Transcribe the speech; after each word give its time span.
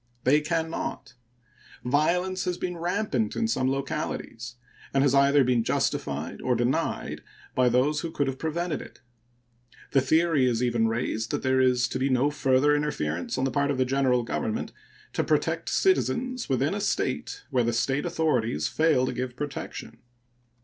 They 0.23 0.41
can 0.41 0.71
not. 0.71 1.13
Violence 1.85 2.45
has 2.45 2.57
been 2.57 2.75
rampant 2.75 3.35
in 3.35 3.47
some 3.47 3.69
localities, 3.69 4.55
and 4.95 5.03
has 5.03 5.13
either 5.13 5.43
been 5.43 5.63
justified 5.63 6.41
or 6.41 6.55
denied 6.55 7.21
by 7.53 7.69
those 7.69 7.99
who 7.99 8.09
could 8.09 8.25
have 8.25 8.39
prevented 8.39 8.81
it. 8.81 9.01
The 9.91 10.01
theory 10.01 10.47
is 10.47 10.63
even 10.63 10.87
raised 10.87 11.29
that 11.29 11.43
there 11.43 11.61
is 11.61 11.87
to 11.89 11.99
be 11.99 12.09
no 12.09 12.31
further 12.31 12.75
interference 12.75 13.37
on 13.37 13.43
the 13.43 13.51
part 13.51 13.69
of 13.69 13.77
the 13.77 13.85
General 13.85 14.23
Government 14.23 14.71
to 15.13 15.23
protect 15.23 15.69
citizens 15.69 16.49
within 16.49 16.73
a 16.73 16.81
State 16.81 17.43
where 17.51 17.63
the 17.63 17.71
State 17.71 18.03
authorities 18.03 18.67
fail 18.67 19.05
to 19.05 19.13
give 19.13 19.35
protection. 19.35 19.97